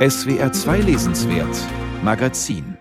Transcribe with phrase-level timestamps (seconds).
[0.00, 1.54] SWR 2 Lesenswert
[2.02, 2.78] Magazin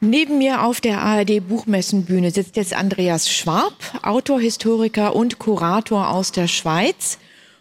[0.00, 3.72] Neben mir auf der ARD Buchmessenbühne sitzt jetzt Andreas Schwab,
[4.02, 7.16] Autor, Historiker und Kurator aus der Schweiz.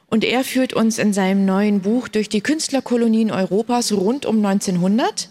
[0.08, 5.30] Und er führt uns in seinem neuen Buch durch die Künstlerkolonien Europas rund um 1900,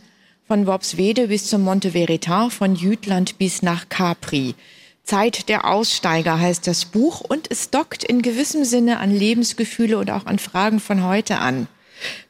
[0.48, 4.54] von Worpswede bis zum Monte Veritas, von Jütland bis nach Capri.
[5.02, 10.10] Zeit der Aussteiger heißt das Buch und es dockt in gewissem Sinne an Lebensgefühle und
[10.10, 11.68] auch an Fragen von heute an.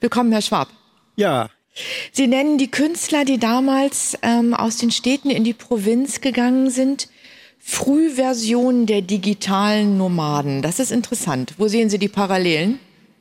[0.00, 0.68] Willkommen, Herr Schwab.
[1.16, 1.48] Ja.
[2.12, 7.08] Sie nennen die Künstler, die damals ähm, aus den Städten in die Provinz gegangen sind,
[7.58, 10.62] Frühversionen der digitalen Nomaden.
[10.62, 11.54] Das ist interessant.
[11.58, 12.78] Wo sehen Sie die Parallelen?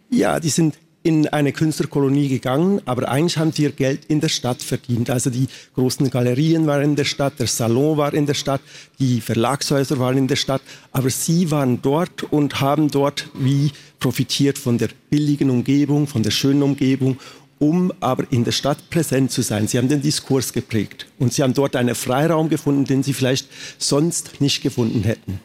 [0.09, 4.29] Ja, die sind in eine Künstlerkolonie gegangen, aber eigentlich haben sie ihr Geld in der
[4.29, 5.11] Stadt verdient.
[5.11, 8.59] Also die großen Galerien waren in der Stadt, der Salon war in der Stadt,
[8.97, 14.57] die Verlagshäuser waren in der Stadt, aber sie waren dort und haben dort wie profitiert
[14.57, 17.17] von der billigen Umgebung, von der schönen Umgebung
[17.57, 19.67] um aber in der Stadt präsent zu sein.
[19.67, 23.47] Sie haben den Diskurs geprägt und sie haben dort einen Freiraum gefunden, den sie vielleicht
[23.77, 25.39] sonst nicht gefunden hätten.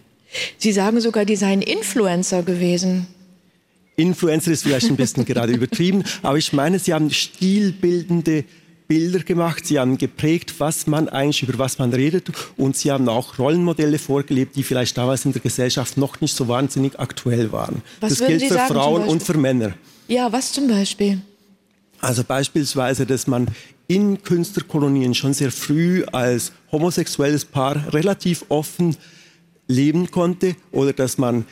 [0.58, 3.06] Sie sagen sogar, die seien Influencer gewesen.
[4.00, 8.44] Influencer ist vielleicht ein bisschen gerade übertrieben, aber ich meine, sie haben stilbildende
[8.90, 13.08] Bilder gemacht, sie haben geprägt, was man eigentlich, über was man redet und sie haben
[13.08, 17.82] auch Rollenmodelle vorgelebt, die vielleicht damals in der Gesellschaft noch nicht so wahnsinnig aktuell waren.
[18.00, 19.74] Was das gilt für sagen, Frauen und für Männer.
[20.08, 21.20] Ja, was zum Beispiel?
[22.00, 23.46] Also beispielsweise, dass man
[23.86, 28.96] in Künstlerkolonien schon sehr früh als homosexuelles Paar relativ offen
[29.68, 31.44] leben konnte oder dass man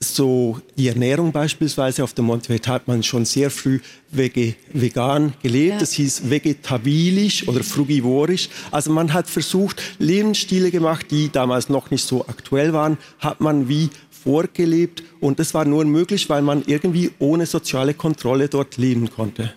[0.00, 5.72] so die Ernährung beispielsweise auf dem Montevideo hat man schon sehr früh vege, vegan gelebt.
[5.74, 5.78] Ja.
[5.78, 8.48] Das hieß vegetabilisch oder frugivorisch.
[8.70, 13.68] Also man hat versucht, Lebensstile gemacht, die damals noch nicht so aktuell waren, hat man
[13.68, 15.02] wie vorgelebt.
[15.20, 19.52] Und das war nur möglich, weil man irgendwie ohne soziale Kontrolle dort leben konnte.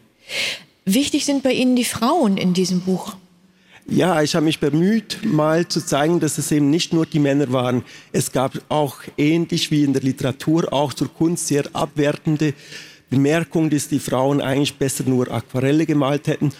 [0.85, 3.15] Wichtig sind bei Ihnen die Frauen in diesem Buch.
[3.87, 7.51] Ja, ich habe mich bemüht, mal zu zeigen, dass es eben nicht nur die Männer
[7.51, 7.83] waren.
[8.11, 12.53] Es gab auch ähnlich wie in der Literatur, auch zur Kunst sehr abwertende
[13.09, 16.53] Bemerkungen, dass die Frauen eigentlich besser nur Aquarelle gemalt hätten.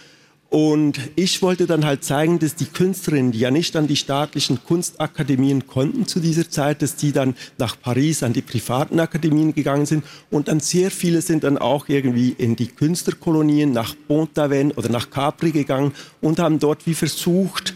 [0.51, 4.61] Und ich wollte dann halt zeigen, dass die Künstlerinnen, die ja nicht an die staatlichen
[4.61, 9.85] Kunstakademien konnten zu dieser Zeit, dass die dann nach Paris an die privaten Akademien gegangen
[9.85, 14.89] sind und dann sehr viele sind dann auch irgendwie in die Künstlerkolonien nach Pont-Aven oder
[14.89, 17.73] nach Capri gegangen und haben dort wie versucht,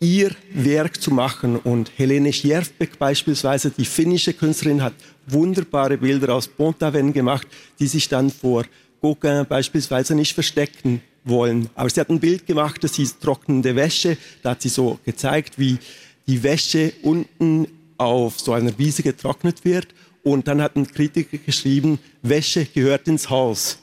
[0.00, 1.54] ihr Werk zu machen.
[1.54, 4.94] Und Helene Sjerfbeck beispielsweise, die finnische Künstlerin, hat
[5.28, 7.46] wunderbare Bilder aus Pont-Aven gemacht,
[7.78, 8.64] die sich dann vor
[9.00, 11.68] Gauguin beispielsweise nicht verstecken wollen.
[11.74, 14.16] Aber sie hat ein Bild gemacht, das hieß trocknende Wäsche.
[14.42, 15.78] Da hat sie so gezeigt, wie
[16.26, 19.88] die Wäsche unten auf so einer Wiese getrocknet wird.
[20.22, 23.78] Und dann hat ein Kritiker geschrieben, Wäsche gehört ins Haus.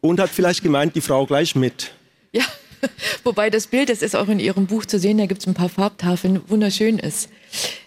[0.00, 1.92] Und hat vielleicht gemeint, die Frau gleich mit.
[2.32, 2.44] Ja,
[3.24, 5.54] wobei das Bild, das ist auch in Ihrem Buch zu sehen, da gibt es ein
[5.54, 7.28] paar Farbtafeln, wunderschön ist.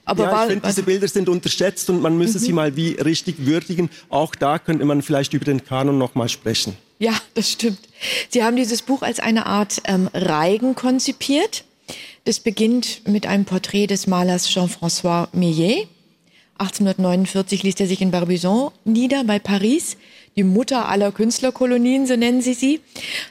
[0.03, 2.43] Aber ja, ich finde, diese Bilder sind unterschätzt und man müsse mhm.
[2.43, 3.89] sie mal wie richtig würdigen.
[4.09, 6.75] Auch da könnte man vielleicht über den Kanon noch mal sprechen.
[6.99, 7.79] Ja, das stimmt.
[8.29, 11.63] Sie haben dieses Buch als eine Art ähm, Reigen konzipiert.
[12.25, 15.87] Das beginnt mit einem Porträt des Malers Jean-François Millet.
[16.57, 19.95] 1849 ließ er sich in Barbizon nieder bei Paris,
[20.37, 22.79] die Mutter aller Künstlerkolonien, so nennen sie sie.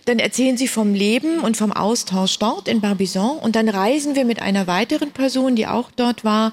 [0.05, 4.25] Dann erzählen sie vom Leben und vom Austausch dort in Barbizon und dann reisen wir
[4.25, 6.53] mit einer weiteren Person, die auch dort war,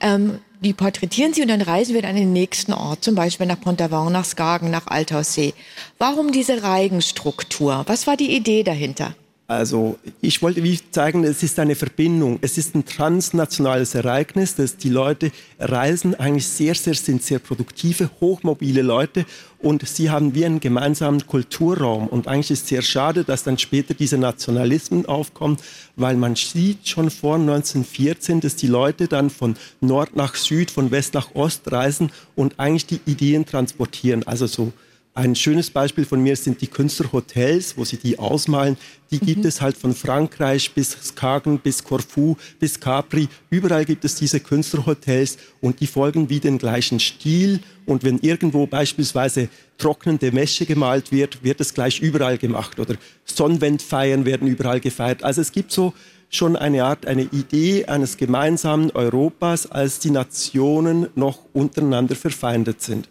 [0.00, 3.46] ähm, die porträtieren sie und dann reisen wir dann in den nächsten Ort, zum Beispiel
[3.46, 5.54] nach Pontavon, nach Skagen, nach Althaussee.
[5.98, 7.84] Warum diese Reigenstruktur?
[7.86, 9.14] Was war die Idee dahinter?
[9.50, 14.76] Also ich wollte wie zeigen, es ist eine Verbindung, es ist ein transnationales Ereignis, dass
[14.76, 19.26] die Leute reisen eigentlich sehr, sehr, sind sehr produktive, hochmobile Leute
[19.58, 22.06] und sie haben wie einen gemeinsamen Kulturraum.
[22.06, 25.56] Und eigentlich ist es sehr schade, dass dann später diese Nationalismen aufkommen,
[25.96, 30.92] weil man sieht schon vor 1914, dass die Leute dann von Nord nach Süd, von
[30.92, 34.24] West nach Ost reisen und eigentlich die Ideen transportieren.
[34.28, 34.72] Also so
[35.12, 38.76] ein schönes Beispiel von mir sind die Künstlerhotels, wo sie die ausmalen.
[39.10, 39.26] Die mhm.
[39.26, 43.28] gibt es halt von Frankreich bis Skagen, bis Corfu, bis Capri.
[43.50, 47.58] Überall gibt es diese Künstlerhotels und die folgen wie den gleichen Stil.
[47.86, 49.48] Und wenn irgendwo beispielsweise
[49.78, 52.78] trocknende Wäsche gemalt wird, wird es gleich überall gemacht.
[52.78, 52.94] Oder
[53.24, 55.24] Sonnenwendfeiern werden überall gefeiert.
[55.24, 55.92] Also es gibt so
[56.28, 63.08] schon eine Art, eine Idee eines gemeinsamen Europas, als die Nationen noch untereinander verfeindet sind.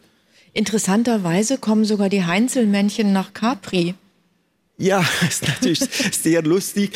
[0.54, 3.96] Interessanterweise kommen sogar die Heinzelmännchen nach Capri.
[4.80, 6.92] Ja, ist natürlich sehr lustig.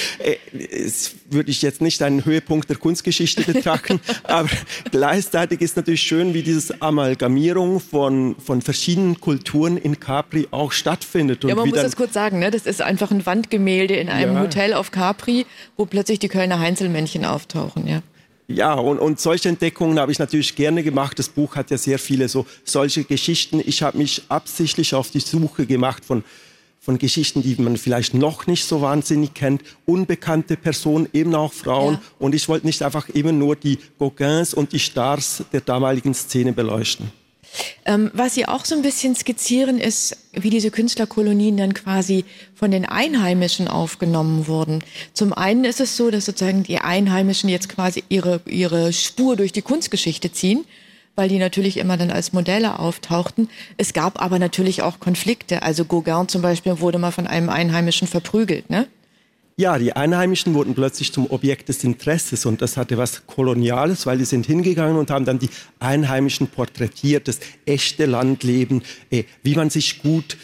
[0.54, 4.50] Das äh, würde ich jetzt nicht einen Höhepunkt der Kunstgeschichte betrachten, aber
[4.90, 11.44] gleichzeitig ist natürlich schön, wie diese Amalgamierung von, von verschiedenen Kulturen in Capri auch stattfindet.
[11.44, 12.52] ja, man muss das kurz sagen, ne?
[12.52, 14.42] das ist einfach ein Wandgemälde in einem ja.
[14.42, 15.46] Hotel auf Capri,
[15.76, 17.86] wo plötzlich die Kölner Heinzelmännchen auftauchen.
[17.86, 18.02] Ja.
[18.54, 21.18] Ja, und, und solche Entdeckungen habe ich natürlich gerne gemacht.
[21.18, 23.62] Das Buch hat ja sehr viele so solche Geschichten.
[23.66, 26.24] Ich habe mich absichtlich auf die Suche gemacht von
[26.80, 31.94] von Geschichten, die man vielleicht noch nicht so wahnsinnig kennt, unbekannte Personen, eben auch Frauen.
[31.94, 32.02] Ja.
[32.20, 36.52] Und ich wollte nicht einfach immer nur die Gauguins und die Stars der damaligen Szene
[36.52, 37.23] beleuchten.
[37.86, 42.72] Ähm, was Sie auch so ein bisschen skizzieren, ist, wie diese Künstlerkolonien dann quasi von
[42.72, 44.84] den Einheimischen aufgenommen wurden.
[45.14, 49.52] Zum einen ist es so, dass sozusagen die Einheimischen jetzt quasi ihre, ihre Spur durch
[49.52, 50.66] die Kunstgeschichte ziehen
[51.16, 53.50] weil die natürlich immer dann als Modelle auftauchten.
[53.78, 55.62] Es gab aber natürlich auch Konflikte.
[55.62, 58.88] Also Gauguin zum Beispiel wurde mal von einem Einheimischen verprügelt, ne?
[59.56, 64.18] Ja, die Einheimischen wurden plötzlich zum Objekt des Interesses und das hatte was Koloniales, weil
[64.18, 69.70] die sind hingegangen und haben dann die Einheimischen porträtiert, das echte Landleben, äh, wie man
[69.70, 70.38] sich gut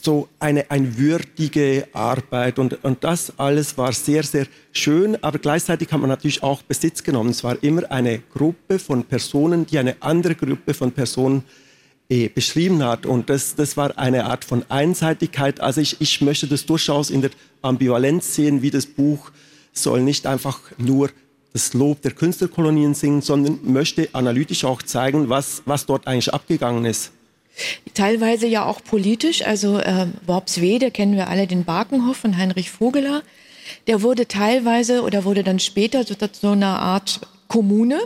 [0.00, 5.90] so eine, eine würdige Arbeit und, und das alles war sehr, sehr schön, aber gleichzeitig
[5.90, 7.30] hat man natürlich auch Besitz genommen.
[7.30, 11.71] Es war immer eine Gruppe von Personen, die eine andere Gruppe von Personen eh,
[12.08, 15.60] beschrieben hat und das, das war eine Art von Einseitigkeit.
[15.60, 17.30] Also ich, ich möchte das durchaus in der
[17.62, 19.30] Ambivalenz sehen, wie das Buch
[19.72, 21.08] soll nicht einfach nur
[21.52, 26.84] das Lob der Künstlerkolonien singen, sondern möchte analytisch auch zeigen, was, was dort eigentlich abgegangen
[26.84, 27.12] ist.
[27.94, 29.44] Teilweise ja auch politisch.
[29.46, 33.22] Also äh, Worpswede kennen wir alle, den Barkenhof von Heinrich Vogeler.
[33.86, 38.00] Der wurde teilweise oder wurde dann später so, so eine Art Kommune,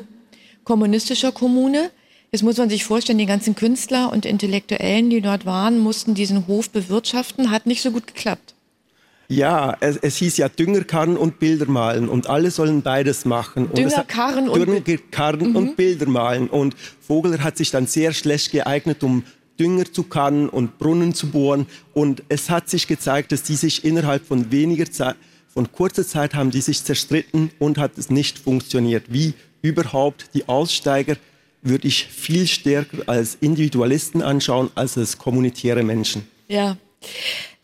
[0.64, 1.90] kommunistischer Kommune.
[2.32, 6.46] Jetzt muss man sich vorstellen, die ganzen Künstler und Intellektuellen, die dort waren, mussten diesen
[6.46, 7.50] Hof bewirtschaften.
[7.50, 8.54] Hat nicht so gut geklappt.
[9.28, 13.72] Ja, es, es hieß ja Düngerkarren und Bilder malen und alle sollen beides machen.
[13.74, 15.56] Düngerkarren und, Düngerkarren mhm.
[15.56, 16.48] und Bilder malen.
[16.48, 19.24] Und Vogler hat sich dann sehr schlecht geeignet, um
[19.58, 21.66] Dünger zu kannen und Brunnen zu bohren.
[21.92, 25.16] Und es hat sich gezeigt, dass die sich innerhalb von weniger Zeit,
[25.48, 29.04] von kurzer Zeit haben die sich zerstritten und hat es nicht funktioniert.
[29.08, 31.16] Wie überhaupt die Aussteiger
[31.68, 36.26] würde ich viel stärker als Individualisten anschauen als als kommunitäre Menschen.
[36.48, 36.76] Ja.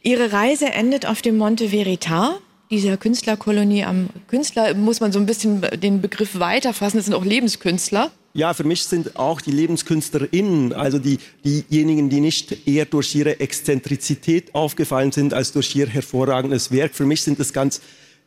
[0.03, 2.35] Ihre Reise endet auf dem Monte Veritas,
[2.71, 7.25] dieser Künstlerkolonie am Künstler, muss man so ein bisschen den Begriff weiterfassen, das sind auch
[7.25, 8.11] Lebenskünstler.
[8.35, 13.41] Ja, für mich sind auch die LebenskünstlerInnen, also die, diejenigen, die nicht eher durch ihre
[13.41, 16.95] Exzentrizität aufgefallen sind, als durch ihr hervorragendes Werk.
[16.95, 17.83] Für mich sind das ganz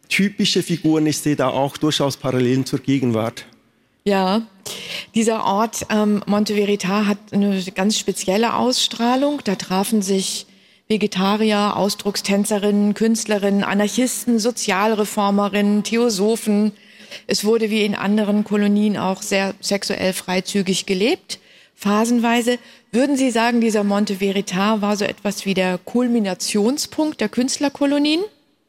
[0.07, 1.07] typische Figuren.
[1.07, 3.45] Ich sehe da auch durchaus Parallelen zur Gegenwart.
[4.07, 4.43] Ja,
[5.15, 9.41] dieser Ort ähm, Monte Veritas hat eine ganz spezielle Ausstrahlung.
[9.43, 10.45] Da trafen sich
[10.87, 16.71] Vegetarier, Ausdruckstänzerinnen, Künstlerinnen, Anarchisten, Sozialreformerinnen, Theosophen,
[17.27, 21.39] es wurde wie in anderen Kolonien auch sehr sexuell freizügig gelebt,
[21.75, 22.59] phasenweise.
[22.91, 28.21] Würden Sie sagen, dieser Monte Veritas war so etwas wie der Kulminationspunkt der Künstlerkolonien?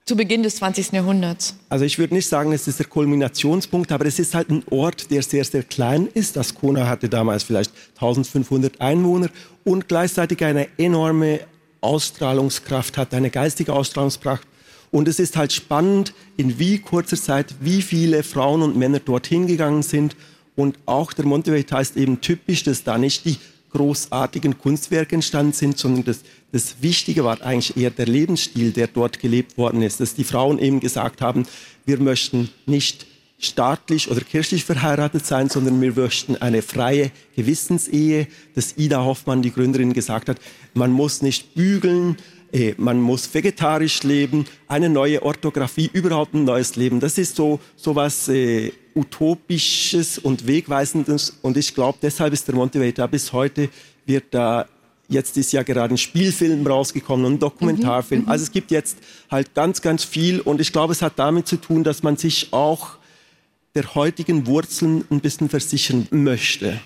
[0.07, 0.93] Zu Beginn des 20.
[0.93, 1.57] Jahrhunderts?
[1.69, 5.11] Also ich würde nicht sagen, es ist der Kulminationspunkt, aber es ist halt ein Ort,
[5.11, 6.37] der sehr, sehr klein ist.
[6.37, 9.29] Das Kona hatte damals vielleicht 1500 Einwohner
[9.65, 11.41] und gleichzeitig eine enorme
[11.81, 14.47] Ausstrahlungskraft hat, eine geistige Ausstrahlungskraft,
[14.91, 19.47] und es ist halt spannend, in wie kurzer Zeit, wie viele Frauen und Männer dorthin
[19.47, 20.17] gegangen sind.
[20.55, 23.37] Und auch der Montevideo ist eben typisch, dass da nicht die
[23.77, 26.21] großartigen Kunstwerke entstanden sind, sondern das,
[26.53, 30.01] das Wichtige war eigentlich eher der Lebensstil, der dort gelebt worden ist.
[30.01, 31.47] Dass die Frauen eben gesagt haben,
[31.85, 33.07] wir möchten nicht
[33.39, 39.53] staatlich oder kirchlich verheiratet sein, sondern wir möchten eine freie Gewissensehe, dass Ida Hoffmann, die
[39.53, 40.39] Gründerin, gesagt hat,
[40.75, 42.17] man muss nicht bügeln,
[42.53, 47.01] äh, man muss vegetarisch leben, eine neue Orthographie, überhaupt ein neues Leben.
[47.01, 51.39] Das ist so, so was äh, Utopisches und Wegweisendes.
[51.43, 53.69] Und ich glaube, deshalb ist der Motivator bis heute
[54.07, 54.67] wird da
[55.09, 58.23] Jetzt ist ja gerade ein Spielfilm rausgekommen und ein Dokumentarfilm.
[58.23, 58.99] Mhm, mhm, also es gibt jetzt
[59.31, 62.53] halt ganz, ganz viel und ich glaube, es hat damit zu tun, dass man sich
[62.53, 62.97] auch
[63.77, 66.81] der heutigen Wurzeln ein bisschen versichern möchte.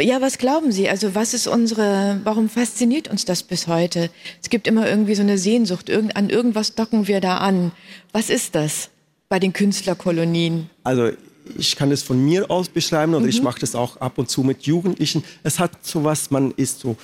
[0.00, 0.88] Ja, was glauben Sie?
[0.88, 4.10] Also was ist unsere, warum fasziniert uns das bis heute?
[4.42, 7.72] Es gibt immer irgendwie so eine Sehnsucht, irgend, an irgendwas docken wir da an.
[8.12, 8.90] Was ist das
[9.28, 10.70] bei den Künstlerkolonien?
[10.84, 11.10] Also
[11.56, 13.30] ich kann es von mir aus beschreiben oder mhm.
[13.30, 15.24] ich mache das auch ab und zu mit Jugendlichen.
[15.42, 16.96] Es hat so was, man ist so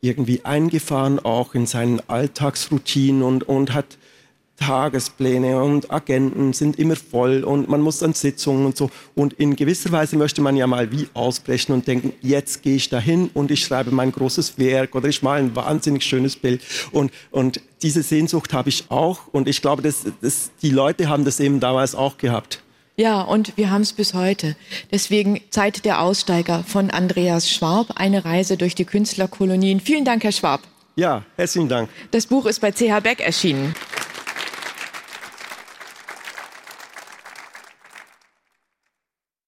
[0.00, 3.98] irgendwie eingefahren, auch in seinen Alltagsroutinen und, und hat
[4.56, 8.90] Tagespläne und Agenten sind immer voll und man muss an Sitzungen und so.
[9.14, 12.88] Und in gewisser Weise möchte man ja mal wie ausbrechen und denken, jetzt gehe ich
[12.88, 16.62] dahin und ich schreibe mein großes Werk oder ich male ein wahnsinnig schönes Bild.
[16.90, 21.24] Und, und diese Sehnsucht habe ich auch und ich glaube, dass, dass die Leute haben
[21.24, 22.62] das eben damals auch gehabt.
[22.98, 24.56] Ja, und wir haben es bis heute.
[24.90, 29.80] Deswegen Zeit der Aussteiger von Andreas Schwab, eine Reise durch die Künstlerkolonien.
[29.80, 30.62] Vielen Dank, Herr Schwab.
[30.98, 31.90] Ja, herzlichen Dank.
[32.10, 33.74] Das Buch ist bei CH Beck erschienen.